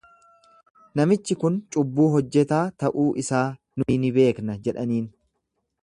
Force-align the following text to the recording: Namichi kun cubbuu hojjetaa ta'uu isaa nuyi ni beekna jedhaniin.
Namichi 0.99 1.35
kun 1.43 1.59
cubbuu 1.75 2.07
hojjetaa 2.15 2.63
ta'uu 2.85 3.07
isaa 3.25 3.45
nuyi 3.83 4.01
ni 4.07 4.13
beekna 4.19 4.61
jedhaniin. 4.69 5.07